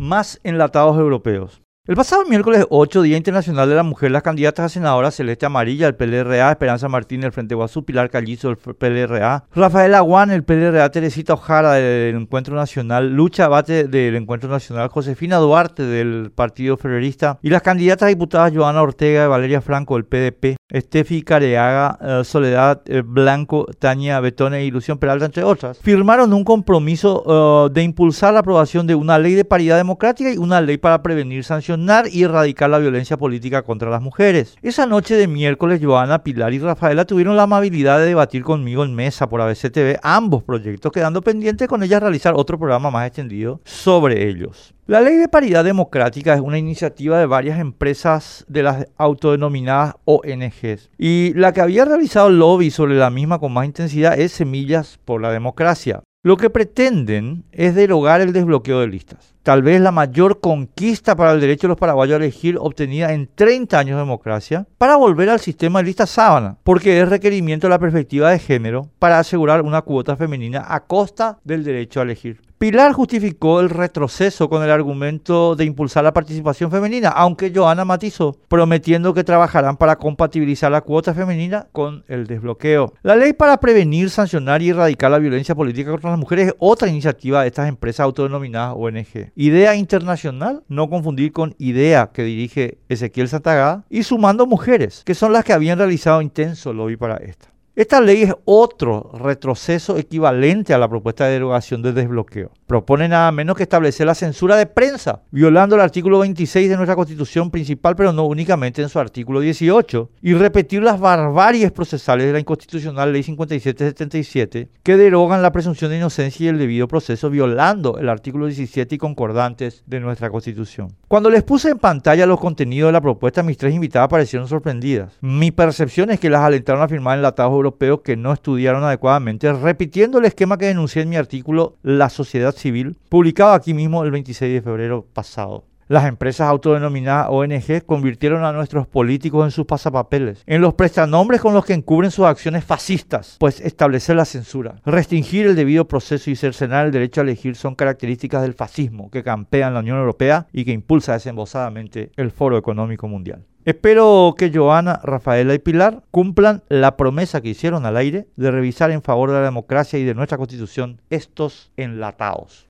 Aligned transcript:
más 0.00 0.40
enlatados 0.42 0.96
europeos. 0.98 1.62
El 1.86 1.96
pasado 1.96 2.24
miércoles 2.24 2.66
8, 2.70 3.02
Día 3.02 3.16
Internacional 3.16 3.68
de 3.68 3.74
la 3.74 3.82
Mujer, 3.82 4.10
las 4.10 4.22
candidatas 4.22 4.66
a 4.66 4.68
senadora 4.68 5.10
Celeste 5.10 5.46
Amarilla, 5.46 5.88
el 5.88 5.96
PLRA, 5.96 6.52
Esperanza 6.52 6.88
Martínez, 6.88 7.26
el 7.26 7.32
Frente 7.32 7.54
Guazú, 7.54 7.84
Pilar 7.84 8.10
Callizo, 8.10 8.48
el 8.50 8.56
PLRA, 8.56 9.44
Rafael 9.54 9.94
Aguán, 9.94 10.30
el 10.30 10.44
PLRA, 10.44 10.90
Teresita 10.90 11.32
Ojara 11.32 11.72
del 11.72 12.16
Encuentro 12.16 12.54
Nacional, 12.54 13.12
Lucha 13.12 13.46
Abate 13.46 13.88
del 13.88 14.14
Encuentro 14.14 14.48
Nacional, 14.48 14.88
Josefina 14.88 15.38
Duarte 15.38 15.82
del 15.82 16.30
Partido 16.34 16.76
Ferrerista 16.76 17.38
y 17.42 17.50
las 17.50 17.62
candidatas 17.62 18.08
diputadas 18.08 18.52
Joana 18.54 18.82
Ortega 18.82 19.24
y 19.24 19.28
Valeria 19.28 19.60
Franco 19.60 19.96
del 19.96 20.04
PDP, 20.04 20.59
Estefi 20.70 21.22
Careaga, 21.22 21.98
eh, 22.00 22.24
Soledad 22.24 22.82
eh, 22.86 23.02
Blanco, 23.04 23.66
Tania 23.78 24.20
Betone 24.20 24.64
Ilusión 24.64 24.98
Peralta, 24.98 25.26
entre 25.26 25.44
otras, 25.44 25.78
firmaron 25.78 26.32
un 26.32 26.44
compromiso 26.44 27.68
eh, 27.68 27.72
de 27.72 27.82
impulsar 27.82 28.34
la 28.34 28.40
aprobación 28.40 28.86
de 28.86 28.94
una 28.94 29.18
ley 29.18 29.34
de 29.34 29.44
paridad 29.44 29.76
democrática 29.76 30.32
y 30.32 30.38
una 30.38 30.60
ley 30.60 30.78
para 30.78 31.02
prevenir, 31.02 31.44
sancionar 31.44 32.06
y 32.10 32.22
erradicar 32.22 32.70
la 32.70 32.78
violencia 32.78 33.16
política 33.16 33.62
contra 33.62 33.90
las 33.90 34.02
mujeres. 34.02 34.56
Esa 34.62 34.86
noche 34.86 35.14
de 35.16 35.26
miércoles, 35.26 35.80
Joana, 35.82 36.22
Pilar 36.22 36.52
y 36.52 36.58
Rafaela 36.58 37.04
tuvieron 37.04 37.36
la 37.36 37.44
amabilidad 37.44 37.98
de 37.98 38.06
debatir 38.06 38.42
conmigo 38.42 38.84
en 38.84 38.94
mesa 38.94 39.28
por 39.28 39.40
ABC 39.40 39.70
TV 39.72 39.98
ambos 40.02 40.42
proyectos, 40.42 40.92
quedando 40.92 41.22
pendiente 41.22 41.66
con 41.66 41.82
ellas 41.82 42.00
realizar 42.00 42.34
otro 42.36 42.58
programa 42.58 42.90
más 42.90 43.06
extendido 43.06 43.60
sobre 43.64 44.28
ellos. 44.28 44.74
La 44.90 45.00
ley 45.00 45.18
de 45.18 45.28
paridad 45.28 45.62
democrática 45.62 46.34
es 46.34 46.40
una 46.40 46.58
iniciativa 46.58 47.16
de 47.16 47.26
varias 47.26 47.60
empresas 47.60 48.44
de 48.48 48.64
las 48.64 48.88
autodenominadas 48.96 49.94
ONGs. 50.04 50.90
Y 50.98 51.32
la 51.34 51.52
que 51.52 51.60
había 51.60 51.84
realizado 51.84 52.28
lobby 52.28 52.72
sobre 52.72 52.96
la 52.96 53.08
misma 53.08 53.38
con 53.38 53.52
más 53.52 53.66
intensidad 53.66 54.18
es 54.18 54.32
Semillas 54.32 54.98
por 55.04 55.22
la 55.22 55.30
Democracia. 55.30 56.02
Lo 56.24 56.36
que 56.36 56.50
pretenden 56.50 57.44
es 57.52 57.76
derogar 57.76 58.20
el 58.20 58.32
desbloqueo 58.32 58.80
de 58.80 58.88
listas. 58.88 59.36
Tal 59.44 59.62
vez 59.62 59.80
la 59.80 59.92
mayor 59.92 60.40
conquista 60.40 61.14
para 61.14 61.30
el 61.30 61.40
derecho 61.40 61.68
de 61.68 61.74
los 61.74 61.78
paraguayos 61.78 62.14
a 62.14 62.24
elegir 62.24 62.56
obtenida 62.58 63.12
en 63.12 63.30
30 63.32 63.78
años 63.78 63.94
de 63.94 64.02
democracia 64.02 64.66
para 64.76 64.96
volver 64.96 65.30
al 65.30 65.38
sistema 65.38 65.78
de 65.78 65.84
lista 65.84 66.04
sábana, 66.04 66.58
porque 66.64 67.00
es 67.00 67.08
requerimiento 67.08 67.68
de 67.68 67.70
la 67.70 67.78
perspectiva 67.78 68.30
de 68.32 68.40
género 68.40 68.90
para 68.98 69.20
asegurar 69.20 69.62
una 69.62 69.82
cuota 69.82 70.16
femenina 70.16 70.64
a 70.66 70.80
costa 70.80 71.38
del 71.44 71.62
derecho 71.62 72.00
a 72.00 72.02
elegir. 72.02 72.49
Pilar 72.60 72.92
justificó 72.92 73.60
el 73.60 73.70
retroceso 73.70 74.50
con 74.50 74.62
el 74.62 74.70
argumento 74.70 75.56
de 75.56 75.64
impulsar 75.64 76.04
la 76.04 76.12
participación 76.12 76.70
femenina, 76.70 77.08
aunque 77.08 77.50
Joana 77.54 77.86
matizó, 77.86 78.36
prometiendo 78.48 79.14
que 79.14 79.24
trabajarán 79.24 79.78
para 79.78 79.96
compatibilizar 79.96 80.70
la 80.70 80.82
cuota 80.82 81.14
femenina 81.14 81.68
con 81.72 82.04
el 82.06 82.26
desbloqueo. 82.26 82.92
La 83.00 83.16
ley 83.16 83.32
para 83.32 83.56
prevenir, 83.60 84.10
sancionar 84.10 84.60
y 84.60 84.68
erradicar 84.68 85.10
la 85.10 85.18
violencia 85.18 85.54
política 85.54 85.90
contra 85.90 86.10
las 86.10 86.18
mujeres 86.18 86.48
es 86.48 86.54
otra 86.58 86.90
iniciativa 86.90 87.40
de 87.40 87.48
estas 87.48 87.66
empresas 87.66 88.04
autodenominadas 88.04 88.74
ONG. 88.76 89.32
Idea 89.36 89.74
internacional, 89.74 90.62
no 90.68 90.90
confundir 90.90 91.32
con 91.32 91.54
Idea 91.56 92.10
que 92.12 92.24
dirige 92.24 92.76
Ezequiel 92.90 93.30
Santagá, 93.30 93.86
y 93.88 94.02
sumando 94.02 94.44
mujeres, 94.44 95.02
que 95.06 95.14
son 95.14 95.32
las 95.32 95.46
que 95.46 95.54
habían 95.54 95.78
realizado 95.78 96.20
intenso 96.20 96.74
lobby 96.74 96.98
para 96.98 97.16
esta. 97.16 97.48
Esta 97.80 97.98
ley 97.98 98.24
es 98.24 98.34
otro 98.44 99.10
retroceso 99.14 99.96
equivalente 99.96 100.74
a 100.74 100.78
la 100.78 100.86
propuesta 100.86 101.24
de 101.24 101.32
derogación 101.32 101.80
del 101.80 101.94
desbloqueo. 101.94 102.50
Propone 102.70 103.08
nada 103.08 103.32
menos 103.32 103.56
que 103.56 103.64
establecer 103.64 104.06
la 104.06 104.14
censura 104.14 104.54
de 104.54 104.64
prensa, 104.64 105.22
violando 105.32 105.74
el 105.74 105.80
artículo 105.80 106.20
26 106.20 106.70
de 106.70 106.76
nuestra 106.76 106.94
constitución 106.94 107.50
principal, 107.50 107.96
pero 107.96 108.12
no 108.12 108.24
únicamente 108.26 108.80
en 108.80 108.88
su 108.88 109.00
artículo 109.00 109.40
18, 109.40 110.08
y 110.22 110.34
repetir 110.34 110.80
las 110.80 111.00
barbaries 111.00 111.72
procesales 111.72 112.28
de 112.28 112.32
la 112.32 112.38
inconstitucional 112.38 113.12
ley 113.12 113.24
5777, 113.24 114.68
que 114.84 114.96
derogan 114.96 115.42
la 115.42 115.50
presunción 115.50 115.90
de 115.90 115.96
inocencia 115.96 116.44
y 116.44 116.48
el 116.48 116.58
debido 116.58 116.86
proceso, 116.86 117.28
violando 117.28 117.98
el 117.98 118.08
artículo 118.08 118.46
17 118.46 118.94
y 118.94 118.98
concordantes 118.98 119.82
de 119.86 119.98
nuestra 119.98 120.30
constitución. 120.30 120.94
Cuando 121.08 121.28
les 121.28 121.42
puse 121.42 121.70
en 121.70 121.78
pantalla 121.78 122.24
los 122.24 122.38
contenidos 122.38 122.90
de 122.90 122.92
la 122.92 123.00
propuesta, 123.00 123.42
mis 123.42 123.58
tres 123.58 123.74
invitadas 123.74 124.08
parecieron 124.08 124.46
sorprendidas. 124.46 125.14
Mi 125.20 125.50
percepción 125.50 126.12
es 126.12 126.20
que 126.20 126.30
las 126.30 126.42
alentaron 126.42 126.82
a 126.82 126.88
firmar 126.88 127.18
enlatados 127.18 127.50
europeos 127.50 128.02
que 128.04 128.16
no 128.16 128.32
estudiaron 128.32 128.84
adecuadamente, 128.84 129.52
repitiendo 129.52 130.20
el 130.20 130.26
esquema 130.26 130.56
que 130.56 130.66
denuncié 130.66 131.02
en 131.02 131.08
mi 131.08 131.16
artículo 131.16 131.74
La 131.82 132.08
sociedad 132.10 132.54
civil, 132.60 132.96
publicado 133.08 133.52
aquí 133.52 133.74
mismo 133.74 134.04
el 134.04 134.10
26 134.10 134.52
de 134.54 134.62
febrero 134.62 135.06
pasado. 135.12 135.64
Las 135.90 136.06
empresas 136.06 136.46
autodenominadas 136.46 137.26
ONG 137.30 137.84
convirtieron 137.84 138.44
a 138.44 138.52
nuestros 138.52 138.86
políticos 138.86 139.44
en 139.44 139.50
sus 139.50 139.66
pasapapeles, 139.66 140.44
en 140.46 140.60
los 140.60 140.74
prestanombres 140.74 141.40
con 141.40 141.52
los 141.52 141.64
que 141.64 141.72
encubren 141.72 142.12
sus 142.12 142.26
acciones 142.26 142.62
fascistas, 142.62 143.34
pues 143.40 143.60
establecer 143.60 144.14
la 144.14 144.24
censura, 144.24 144.76
restringir 144.86 145.46
el 145.46 145.56
debido 145.56 145.88
proceso 145.88 146.30
y 146.30 146.36
cercenar 146.36 146.86
el 146.86 146.92
derecho 146.92 147.20
a 147.20 147.24
elegir 147.24 147.56
son 147.56 147.74
características 147.74 148.42
del 148.42 148.54
fascismo 148.54 149.10
que 149.10 149.24
campea 149.24 149.66
en 149.66 149.74
la 149.74 149.80
Unión 149.80 149.98
Europea 149.98 150.46
y 150.52 150.64
que 150.64 150.70
impulsa 150.70 151.14
desembosadamente 151.14 152.12
el 152.14 152.30
Foro 152.30 152.56
Económico 152.56 153.08
Mundial. 153.08 153.44
Espero 153.64 154.34
que 154.38 154.50
Joana, 154.50 155.00
Rafaela 155.02 155.54
y 155.54 155.58
Pilar 155.58 156.04
cumplan 156.10 156.62
la 156.68 156.96
promesa 156.96 157.40
que 157.40 157.50
hicieron 157.50 157.84
al 157.84 157.96
aire 157.96 158.26
de 158.36 158.50
revisar 158.50 158.90
en 158.90 159.02
favor 159.02 159.30
de 159.30 159.38
la 159.38 159.44
democracia 159.44 159.98
y 159.98 160.04
de 160.04 160.14
nuestra 160.14 160.38
constitución 160.38 161.02
estos 161.10 161.70
enlatados. 161.76 162.58